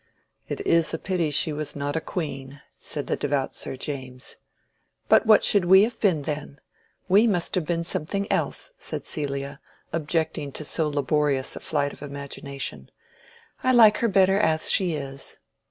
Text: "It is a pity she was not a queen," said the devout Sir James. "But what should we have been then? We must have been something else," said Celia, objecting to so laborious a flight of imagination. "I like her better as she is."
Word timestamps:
"It 0.47 0.65
is 0.65 0.95
a 0.95 0.97
pity 0.97 1.29
she 1.29 1.53
was 1.53 1.75
not 1.75 1.95
a 1.95 2.01
queen," 2.01 2.59
said 2.79 3.05
the 3.05 3.15
devout 3.15 3.53
Sir 3.53 3.75
James. 3.75 4.37
"But 5.07 5.27
what 5.27 5.43
should 5.43 5.65
we 5.65 5.83
have 5.83 5.99
been 5.99 6.23
then? 6.23 6.59
We 7.07 7.27
must 7.27 7.53
have 7.53 7.65
been 7.67 7.83
something 7.83 8.25
else," 8.31 8.71
said 8.79 9.05
Celia, 9.05 9.59
objecting 9.93 10.51
to 10.53 10.65
so 10.65 10.89
laborious 10.89 11.55
a 11.55 11.59
flight 11.59 11.93
of 11.93 12.01
imagination. 12.01 12.89
"I 13.63 13.73
like 13.73 13.97
her 13.99 14.07
better 14.07 14.37
as 14.39 14.71
she 14.71 14.93
is." 14.95 15.37